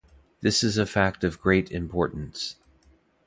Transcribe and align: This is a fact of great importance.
This 0.41 0.63
is 0.63 0.79
a 0.79 0.87
fact 0.87 1.23
of 1.23 1.39
great 1.39 1.69
importance. 1.71 2.55